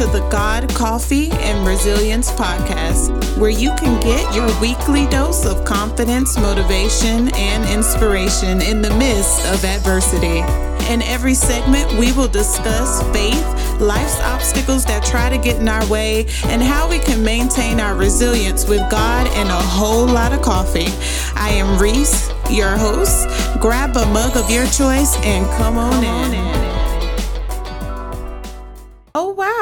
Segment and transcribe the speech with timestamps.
[0.00, 5.62] to the God Coffee and Resilience podcast, where you can get your weekly dose of
[5.66, 10.38] confidence, motivation, and inspiration in the midst of adversity.
[10.90, 13.44] In every segment, we will discuss faith,
[13.78, 17.94] life's obstacles that try to get in our way, and how we can maintain our
[17.94, 20.88] resilience with God and a whole lot of coffee.
[21.34, 23.28] I am Reese, your host.
[23.60, 26.54] Grab a mug of your choice and come on, come on in.
[26.54, 26.69] in.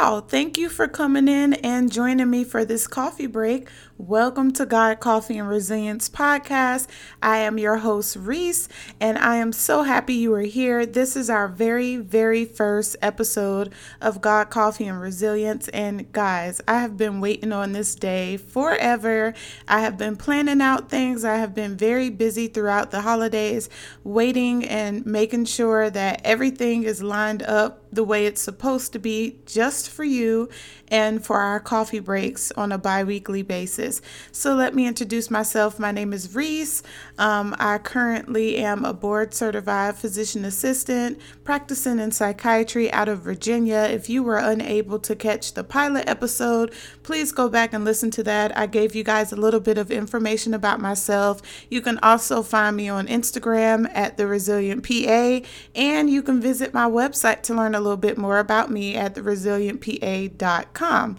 [0.09, 0.21] Wow.
[0.21, 3.69] Thank you for coming in and joining me for this coffee break.
[4.01, 6.87] Welcome to God Coffee and Resilience podcast.
[7.21, 8.69] I am your host, Reese,
[9.01, 10.87] and I am so happy you are here.
[10.87, 15.67] This is our very, very first episode of God Coffee and Resilience.
[15.71, 19.35] And guys, I have been waiting on this day forever.
[19.67, 23.69] I have been planning out things, I have been very busy throughout the holidays,
[24.05, 29.41] waiting and making sure that everything is lined up the way it's supposed to be
[29.47, 30.49] just for you
[30.89, 33.88] and for our coffee breaks on a bi weekly basis.
[34.33, 35.79] So, let me introduce myself.
[35.79, 36.83] My name is Reese.
[37.19, 43.89] Um, I currently am a board certified physician assistant practicing in psychiatry out of Virginia.
[43.91, 46.73] If you were unable to catch the pilot episode,
[47.03, 48.57] please go back and listen to that.
[48.57, 51.43] I gave you guys a little bit of information about myself.
[51.71, 55.41] You can also find me on Instagram at The Resilient PA,
[55.75, 59.15] and you can visit my website to learn a little bit more about me at
[59.15, 61.19] theresilientpa.com.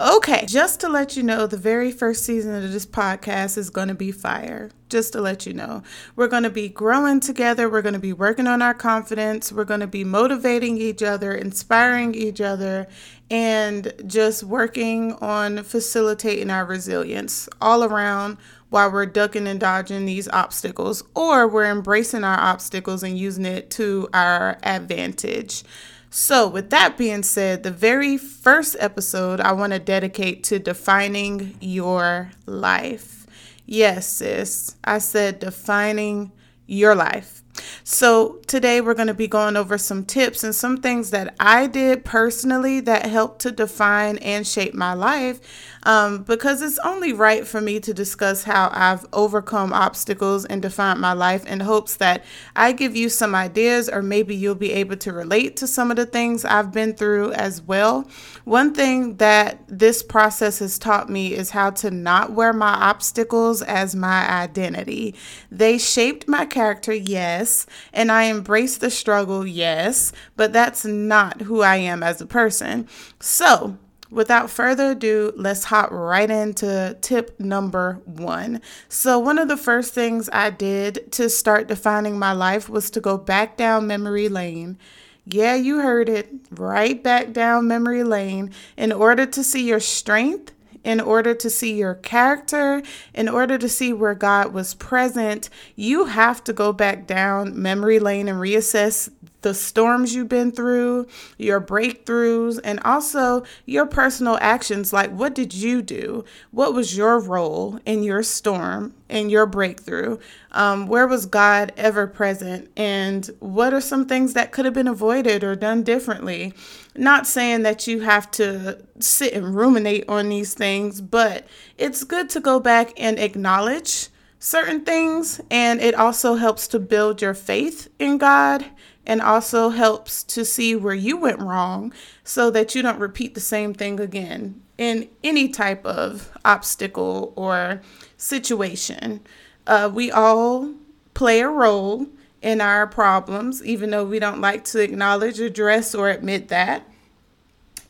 [0.00, 3.88] Okay, just to let you know, the very first season of this podcast is going
[3.88, 4.70] to be fire.
[4.88, 5.82] Just to let you know,
[6.14, 7.68] we're going to be growing together.
[7.68, 9.50] We're going to be working on our confidence.
[9.50, 12.86] We're going to be motivating each other, inspiring each other,
[13.28, 18.36] and just working on facilitating our resilience all around
[18.70, 23.68] while we're ducking and dodging these obstacles, or we're embracing our obstacles and using it
[23.70, 25.64] to our advantage.
[26.10, 31.56] So, with that being said, the very first episode I want to dedicate to defining
[31.60, 33.26] your life.
[33.66, 36.32] Yes, sis, I said defining
[36.66, 37.42] your life.
[37.84, 41.66] So, today we're going to be going over some tips and some things that I
[41.66, 45.40] did personally that helped to define and shape my life
[45.84, 51.00] um, because it's only right for me to discuss how I've overcome obstacles and defined
[51.00, 52.24] my life in hopes that
[52.54, 55.96] I give you some ideas or maybe you'll be able to relate to some of
[55.96, 58.06] the things I've been through as well.
[58.44, 63.62] One thing that this process has taught me is how to not wear my obstacles
[63.62, 65.14] as my identity.
[65.50, 67.47] They shaped my character, yes,
[67.92, 72.88] and I embrace the struggle, yes, but that's not who I am as a person.
[73.20, 73.78] So,
[74.10, 78.62] Without further ado, let's hop right into tip number one.
[78.88, 83.00] So, one of the first things I did to start defining my life was to
[83.00, 84.78] go back down memory lane.
[85.26, 90.54] Yeah, you heard it, right back down memory lane in order to see your strength
[90.84, 92.82] in order to see your character,
[93.14, 97.98] in order to see where God was present, you have to go back down memory
[97.98, 99.10] lane and reassess
[99.48, 101.06] the storms you've been through,
[101.38, 104.92] your breakthroughs, and also your personal actions.
[104.92, 106.26] Like, what did you do?
[106.50, 110.18] What was your role in your storm and your breakthrough?
[110.52, 112.70] Um, where was God ever present?
[112.76, 116.52] And what are some things that could have been avoided or done differently?
[116.94, 121.46] Not saying that you have to sit and ruminate on these things, but
[121.78, 124.08] it's good to go back and acknowledge
[124.40, 125.40] certain things.
[125.50, 128.66] And it also helps to build your faith in God
[129.08, 131.92] and also helps to see where you went wrong
[132.22, 137.80] so that you don't repeat the same thing again in any type of obstacle or
[138.18, 139.20] situation.
[139.66, 140.74] Uh, we all
[141.14, 142.06] play a role
[142.42, 146.86] in our problems, even though we don't like to acknowledge, address, or admit that.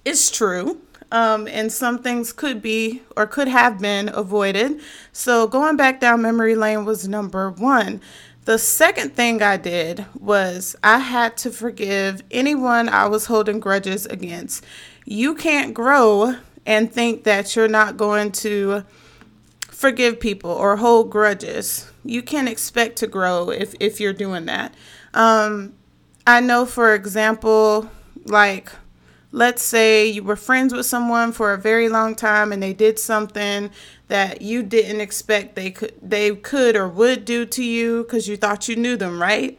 [0.05, 0.81] It's true.
[1.11, 4.81] Um, and some things could be or could have been avoided.
[5.11, 8.03] So, going back down memory lane was number one.
[8.45, 14.07] The second thing I did was I had to forgive anyone I was holding grudges
[14.07, 14.65] against.
[15.05, 18.85] You can't grow and think that you're not going to
[19.71, 21.91] forgive people or hold grudges.
[22.05, 24.75] You can't expect to grow if, if you're doing that.
[25.15, 25.75] Um,
[26.27, 27.91] I know, for example,
[28.25, 28.71] like
[29.33, 32.99] let's say you were friends with someone for a very long time and they did
[32.99, 33.71] something
[34.09, 38.37] that you didn't expect they could they could or would do to you because you
[38.37, 39.59] thought you knew them right?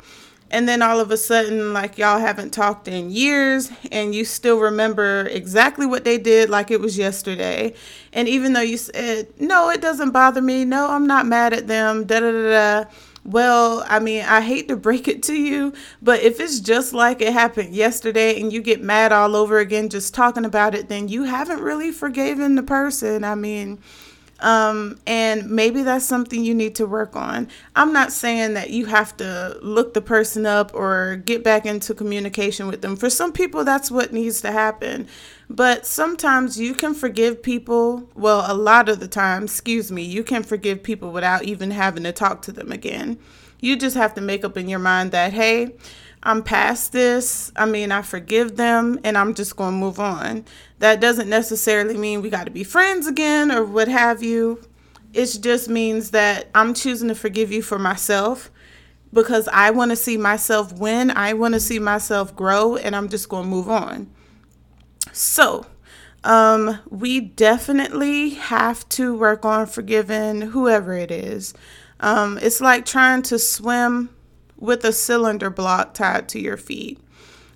[0.51, 4.59] And then all of a sudden like y'all haven't talked in years and you still
[4.59, 7.75] remember exactly what they did like it was yesterday.
[8.11, 10.65] And even though you said no it doesn't bother me.
[10.65, 12.05] No i'm not mad at them.
[12.05, 12.49] Da da da
[12.83, 12.89] da
[13.25, 17.21] well, I mean, I hate to break it to you, but if it's just like
[17.21, 21.07] it happened yesterday and you get mad all over again just talking about it, then
[21.07, 23.23] you haven't really forgiven the person.
[23.23, 23.79] I mean,
[24.41, 27.47] um, and maybe that's something you need to work on.
[27.75, 31.93] I'm not saying that you have to look the person up or get back into
[31.93, 32.95] communication with them.
[32.95, 35.07] For some people, that's what needs to happen.
[35.49, 38.07] But sometimes you can forgive people.
[38.15, 42.03] Well, a lot of the time, excuse me, you can forgive people without even having
[42.03, 43.19] to talk to them again.
[43.59, 45.75] You just have to make up in your mind that, hey,
[46.21, 47.51] I'm past this.
[47.55, 50.45] I mean, I forgive them and I'm just going to move on.
[50.79, 54.61] That doesn't necessarily mean we got to be friends again or what have you.
[55.13, 58.51] It just means that I'm choosing to forgive you for myself
[59.13, 61.09] because I want to see myself win.
[61.11, 64.09] I want to see myself grow and I'm just going to move on.
[65.13, 65.65] So,
[66.23, 71.53] um, we definitely have to work on forgiving whoever it is.
[72.01, 74.09] Um, it's like trying to swim
[74.59, 76.99] with a cylinder block tied to your feet.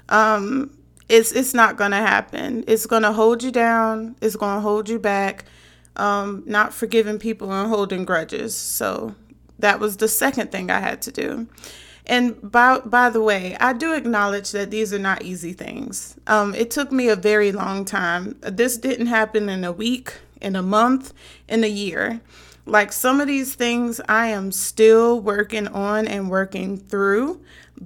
[0.09, 0.77] Um,
[1.09, 2.63] it's it's not gonna happen.
[2.67, 4.15] It's gonna hold you down.
[4.21, 5.45] It's gonna hold you back.
[5.95, 8.55] Um, not forgiving people and holding grudges.
[8.55, 9.15] So
[9.59, 11.47] that was the second thing I had to do.
[12.05, 16.15] And by by the way, I do acknowledge that these are not easy things.
[16.27, 18.38] Um, it took me a very long time.
[18.41, 21.13] This didn't happen in a week, in a month,
[21.47, 22.21] in a year.
[22.65, 27.42] Like some of these things, I am still working on and working through,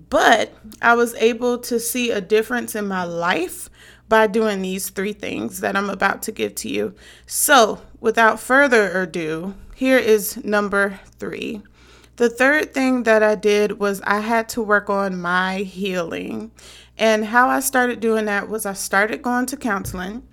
[0.09, 3.69] but I was able to see a difference in my life
[4.07, 6.93] by doing these three things that I'm about to give to you.
[7.25, 11.61] So, without further ado, here is number three.
[12.17, 16.51] The third thing that I did was I had to work on my healing.
[16.97, 20.23] And how I started doing that was I started going to counseling.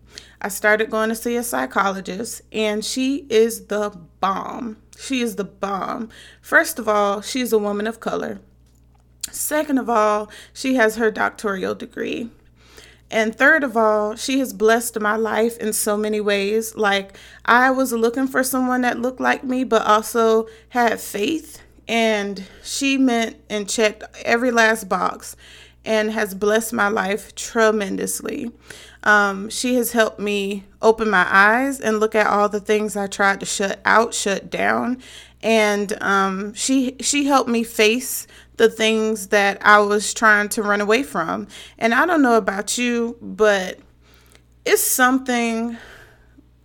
[0.40, 3.90] I started going to see a psychologist, and she is the
[4.24, 4.78] bomb.
[4.96, 6.08] She is the bomb.
[6.40, 8.40] First of all, she's a woman of color.
[9.30, 12.30] Second of all, she has her doctoral degree.
[13.10, 16.74] And third of all, she has blessed my life in so many ways.
[16.74, 22.44] Like, I was looking for someone that looked like me, but also had faith and
[22.62, 25.36] she meant and checked every last box
[25.84, 28.50] and has blessed my life tremendously.
[29.04, 33.06] Um, she has helped me open my eyes and look at all the things I
[33.06, 35.02] tried to shut out, shut down,
[35.42, 40.80] and um, she she helped me face the things that I was trying to run
[40.80, 41.48] away from.
[41.78, 43.78] And I don't know about you, but
[44.64, 45.76] it's something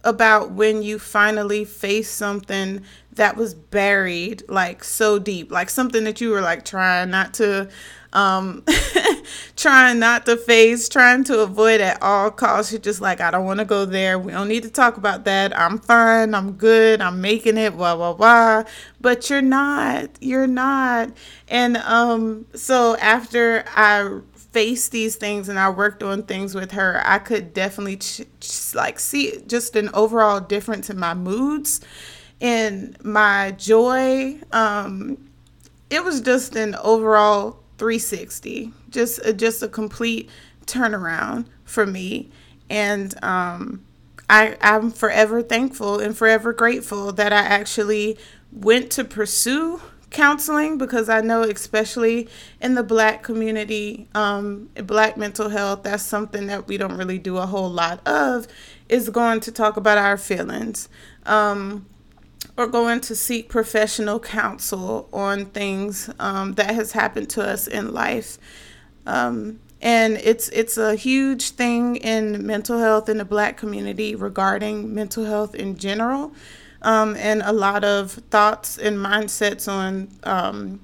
[0.03, 2.83] about when you finally face something
[3.13, 7.67] that was buried like so deep like something that you were like trying not to
[8.13, 8.63] um
[9.55, 12.71] trying not to face trying to avoid at all costs.
[12.71, 14.17] You're just like i don't want to go there.
[14.17, 15.57] We don't need to talk about that.
[15.57, 16.33] I'm fine.
[16.33, 17.01] I'm good.
[17.01, 18.63] I'm making it blah blah blah.
[19.01, 20.09] But you're not.
[20.21, 21.11] You're not.
[21.47, 24.19] And um so after i
[24.51, 28.73] faced these things and I worked on things with her, I could definitely ch- ch-
[28.73, 31.81] like see just an overall difference in my moods
[32.41, 34.39] and my joy.
[34.51, 35.29] Um,
[35.89, 40.29] it was just an overall 360, just a, just a complete
[40.65, 42.29] turnaround for me,
[42.69, 43.83] and um,
[44.29, 48.17] I I'm forever thankful and forever grateful that I actually
[48.51, 52.27] went to pursue counseling because I know, especially
[52.61, 57.37] in the black community, um, black mental health, that's something that we don't really do
[57.37, 58.47] a whole lot of,
[58.87, 60.89] is going to talk about our feelings.
[61.25, 61.85] Um,
[62.59, 67.93] or going to seek professional counsel on things um, that has happened to us in
[67.93, 68.37] life.
[69.05, 74.93] Um, and it's it's a huge thing in mental health in the black community regarding
[74.93, 76.33] mental health in general
[76.81, 80.81] um, and a lot of thoughts and mindsets on um,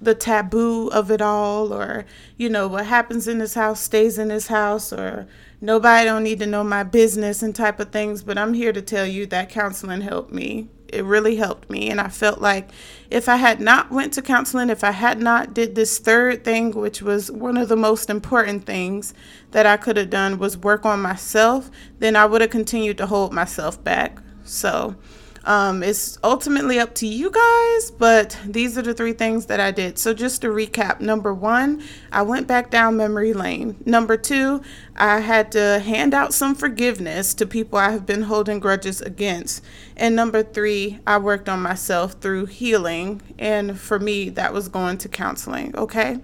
[0.00, 2.06] the taboo of it all, or
[2.38, 5.28] you know what happens in this house stays in this house, or
[5.60, 8.22] nobody don't need to know my business and type of things.
[8.22, 10.68] But I'm here to tell you that counseling helped me.
[10.92, 12.68] It really helped me, and I felt like
[13.10, 16.72] if I had not went to counseling, if I had not did this third thing,
[16.72, 19.14] which was one of the most important things
[19.52, 23.06] that I could have done, was work on myself, then I would have continued to
[23.06, 24.18] hold myself back.
[24.44, 24.96] So
[25.44, 29.70] um, it's ultimately up to you guys, but these are the three things that I
[29.72, 29.98] did.
[29.98, 31.82] So, just to recap number one,
[32.12, 33.76] I went back down memory lane.
[33.84, 34.62] Number two,
[34.96, 39.64] I had to hand out some forgiveness to people I have been holding grudges against.
[39.96, 43.20] And number three, I worked on myself through healing.
[43.38, 45.74] And for me, that was going to counseling.
[45.76, 46.18] Okay.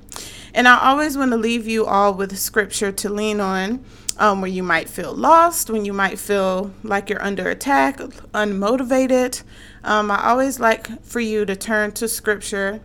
[0.54, 3.84] And I always want to leave you all with scripture to lean on
[4.18, 9.42] um, where you might feel lost, when you might feel like you're under attack, unmotivated.
[9.84, 12.80] Um, I always like for you to turn to scripture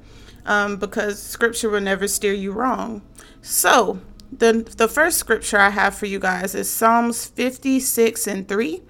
[0.45, 3.01] um, because scripture will never steer you wrong.
[3.41, 3.99] So,
[4.31, 8.81] the, the first scripture I have for you guys is Psalms 56 and 3.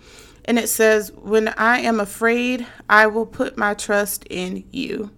[0.45, 5.11] And it says, When I am afraid, I will put my trust in you.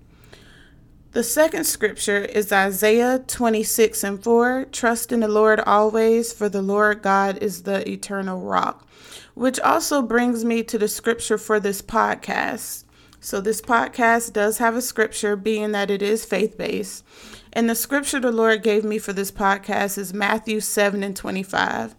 [1.16, 6.62] The second scripture is Isaiah 26 and 4 Trust in the Lord always, for the
[6.62, 8.86] Lord God is the eternal rock.
[9.34, 12.84] Which also brings me to the scripture for this podcast.
[13.22, 17.06] So, this podcast does have a scripture, being that it is faith based.
[17.54, 21.96] And the scripture the Lord gave me for this podcast is Matthew 7 and 25.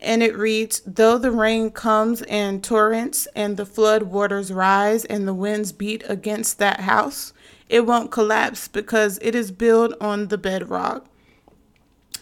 [0.00, 5.26] And it reads, Though the rain comes in torrents, and the flood waters rise, and
[5.26, 7.32] the winds beat against that house,
[7.68, 11.06] it won't collapse because it is built on the bedrock.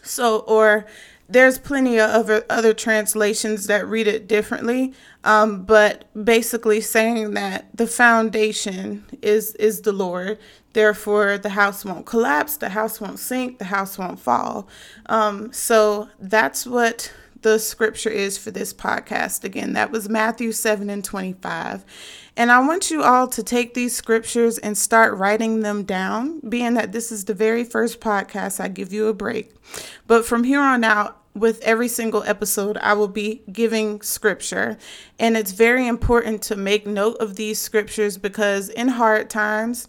[0.02, 0.87] So, or
[1.29, 4.93] there's plenty of other, other translations that read it differently,
[5.25, 10.38] um, but basically saying that the foundation is is the Lord.
[10.75, 14.69] Therefore, the house won't collapse, the house won't sink, the house won't fall.
[15.07, 19.44] Um, so that's what the scripture is for this podcast.
[19.44, 21.84] Again, that was Matthew 7 and 25.
[22.37, 26.75] And I want you all to take these scriptures and start writing them down, being
[26.75, 29.54] that this is the very first podcast, I give you a break.
[30.06, 34.76] But from here on out, with every single episode, I will be giving scripture.
[35.18, 39.88] And it's very important to make note of these scriptures because in hard times,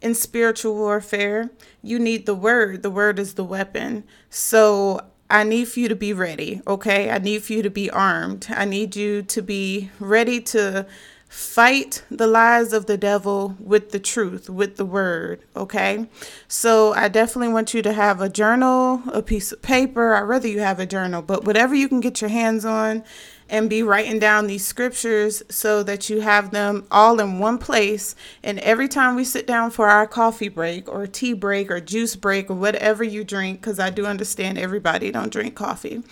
[0.00, 1.50] in spiritual warfare,
[1.82, 2.82] you need the word.
[2.82, 4.04] The word is the weapon.
[4.28, 5.00] So
[5.30, 7.10] I need for you to be ready, okay?
[7.10, 8.46] I need for you to be armed.
[8.50, 10.86] I need you to be ready to
[11.28, 16.06] fight the lies of the devil with the truth, with the word, okay?
[16.46, 20.14] So I definitely want you to have a journal, a piece of paper.
[20.14, 23.02] I'd rather you have a journal, but whatever you can get your hands on
[23.48, 28.14] and be writing down these scriptures so that you have them all in one place.
[28.42, 32.16] And every time we sit down for our coffee break or tea break or juice
[32.16, 36.02] break or whatever you drink, because I do understand everybody don't drink coffee,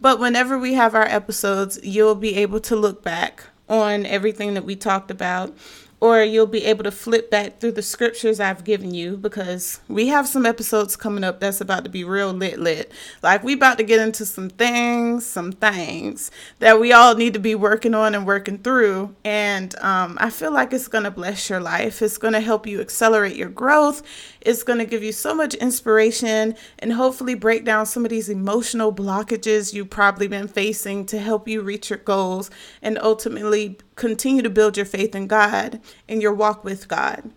[0.00, 4.64] but whenever we have our episodes, you'll be able to look back on everything that
[4.64, 5.56] we talked about
[6.00, 10.08] or you'll be able to flip back through the scriptures I've given you because we
[10.08, 12.90] have some episodes coming up that's about to be real lit lit.
[13.22, 17.38] Like we about to get into some things, some things that we all need to
[17.38, 19.14] be working on and working through.
[19.24, 22.00] And um, I feel like it's gonna bless your life.
[22.00, 24.02] It's gonna help you accelerate your growth.
[24.40, 28.90] It's gonna give you so much inspiration and hopefully break down some of these emotional
[28.92, 34.48] blockages you've probably been facing to help you reach your goals and ultimately continue to
[34.48, 35.78] build your faith in God
[36.08, 37.30] and your walk with God.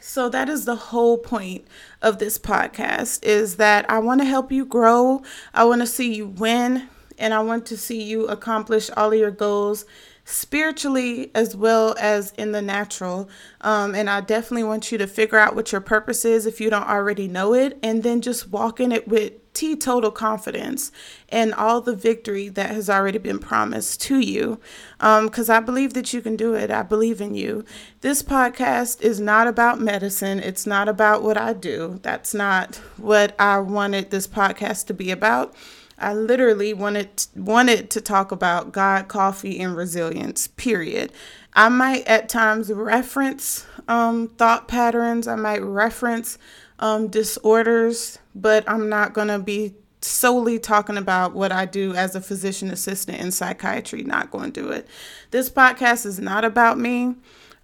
[0.00, 1.66] So that is the whole point
[2.02, 5.22] of this podcast is that I want to help you grow.
[5.54, 6.88] I want to see you win
[7.18, 9.86] and I want to see you accomplish all of your goals
[10.24, 13.28] spiritually as well as in the natural.
[13.60, 16.70] Um, and I definitely want you to figure out what your purpose is if you
[16.70, 20.92] don't already know it, and then just walk in it with teetotal confidence
[21.28, 24.60] and all the victory that has already been promised to you.
[24.98, 26.70] Because um, I believe that you can do it.
[26.70, 27.64] I believe in you.
[28.00, 32.00] This podcast is not about medicine, it's not about what I do.
[32.02, 35.54] That's not what I wanted this podcast to be about.
[35.98, 40.48] I literally wanted wanted to talk about God, coffee, and resilience.
[40.48, 41.12] Period.
[41.54, 45.28] I might at times reference um, thought patterns.
[45.28, 46.36] I might reference
[46.78, 52.20] um, disorders, but I'm not gonna be solely talking about what I do as a
[52.20, 54.02] physician assistant in psychiatry.
[54.02, 54.86] Not going to do it.
[55.30, 57.14] This podcast is not about me.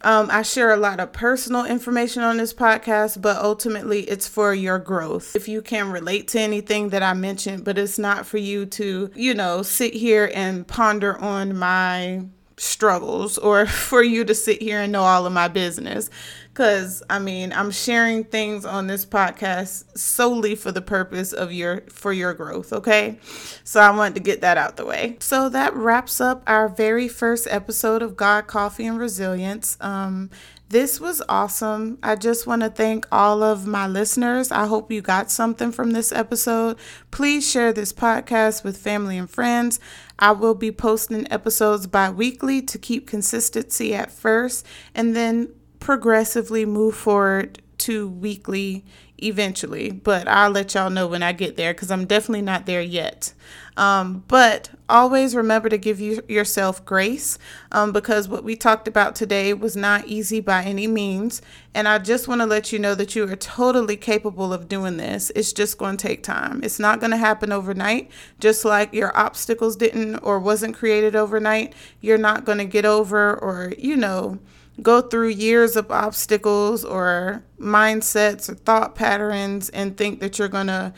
[0.02, 4.54] Um, I share a lot of personal information on this podcast, but ultimately it's for
[4.54, 5.36] your growth.
[5.36, 9.10] If you can relate to anything that I mentioned, but it's not for you to,
[9.14, 12.24] you know, sit here and ponder on my
[12.60, 16.10] struggles or for you to sit here and know all of my business
[16.52, 21.82] because I mean, I'm sharing things on this podcast solely for the purpose of your
[21.88, 23.18] for your growth, okay?
[23.64, 25.16] So I wanted to get that out the way.
[25.20, 29.78] So that wraps up our very first episode of God, Coffee, and Resilience.
[29.80, 30.28] Um,
[30.70, 31.98] this was awesome.
[32.00, 34.52] I just want to thank all of my listeners.
[34.52, 36.78] I hope you got something from this episode.
[37.10, 39.80] Please share this podcast with family and friends.
[40.20, 46.64] I will be posting episodes bi weekly to keep consistency at first, and then progressively
[46.64, 48.84] move forward to weekly
[49.24, 52.82] eventually, but I'll let y'all know when I get there because I'm definitely not there
[52.82, 53.32] yet.
[53.76, 57.38] Um, but always remember to give you yourself grace
[57.72, 61.40] um, because what we talked about today was not easy by any means.
[61.72, 64.96] And I just want to let you know that you are totally capable of doing
[64.96, 65.32] this.
[65.34, 66.62] It's just going to take time.
[66.62, 71.72] It's not going to happen overnight, just like your obstacles didn't or wasn't created overnight.
[72.00, 74.40] You're not going to get over or, you know,
[74.82, 80.68] go through years of obstacles or mindsets or thought patterns and think that you're going
[80.68, 80.92] to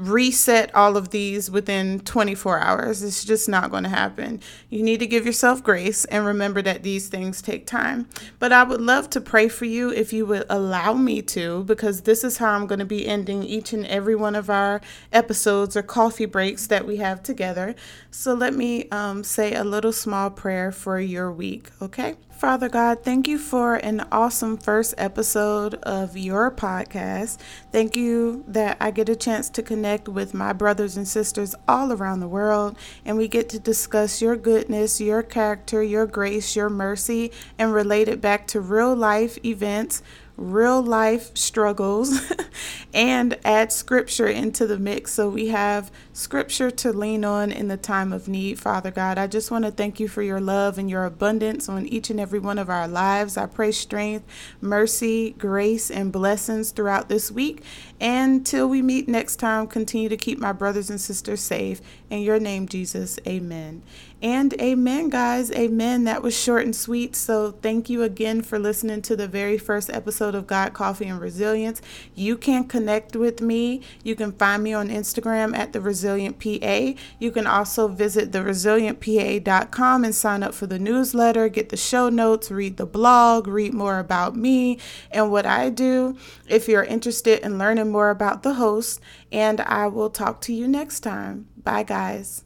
[0.00, 3.02] reset all of these within 24 hours.
[3.02, 4.40] It's just not going to happen.
[4.70, 8.08] You need to give yourself grace and remember that these things take time.
[8.38, 12.02] But I would love to pray for you if you would allow me to, because
[12.02, 14.80] this is how I'm going to be ending each and every one of our
[15.12, 17.74] episodes or coffee breaks that we have together.
[18.10, 22.16] So let me um, say a little small prayer for your week, okay?
[22.40, 27.36] Father God, thank you for an awesome first episode of your podcast.
[27.70, 31.92] Thank you that I get a chance to connect with my brothers and sisters all
[31.92, 36.70] around the world, and we get to discuss your goodness, your character, your grace, your
[36.70, 40.02] mercy, and relate it back to real life events
[40.40, 42.32] real life struggles
[42.94, 47.76] and add scripture into the mix so we have scripture to lean on in the
[47.76, 49.18] time of need, Father God.
[49.18, 52.18] I just want to thank you for your love and your abundance on each and
[52.18, 53.36] every one of our lives.
[53.36, 54.26] I pray strength,
[54.60, 57.62] mercy, grace, and blessings throughout this week.
[58.00, 61.82] And we meet next time, continue to keep my brothers and sisters safe.
[62.08, 63.82] In your name, Jesus, amen.
[64.22, 65.50] And amen, guys.
[65.52, 66.04] Amen.
[66.04, 67.16] That was short and sweet.
[67.16, 71.18] So thank you again for listening to the very first episode of God, Coffee, and
[71.18, 71.80] Resilience.
[72.14, 73.80] You can connect with me.
[74.04, 77.00] You can find me on Instagram at The Resilient PA.
[77.18, 82.50] You can also visit theresilientpa.com and sign up for the newsletter, get the show notes,
[82.50, 84.78] read the blog, read more about me
[85.10, 89.00] and what I do if you're interested in learning more about the host.
[89.30, 91.48] And I will talk to you next time.
[91.56, 92.44] Bye, guys.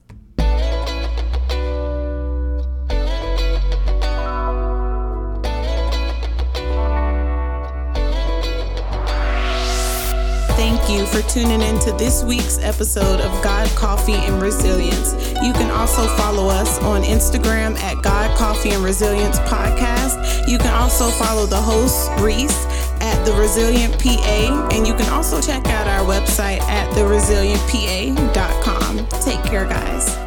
[10.57, 15.13] Thank you for tuning in to this week's episode of God Coffee and Resilience.
[15.43, 20.49] You can also follow us on Instagram at God Coffee and Resilience Podcast.
[20.49, 22.67] You can also follow the host, Reese,
[23.25, 24.69] The Resilient PA.
[24.73, 29.07] And you can also check out our website at theresilientpa.com.
[29.23, 30.24] Take care, guys.